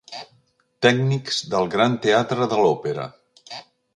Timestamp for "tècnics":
0.85-1.41